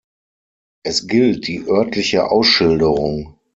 [0.83, 3.37] Es gilt die örtliche Ausschilderung.